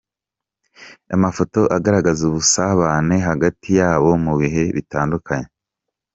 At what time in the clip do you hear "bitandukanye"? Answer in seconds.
4.75-5.49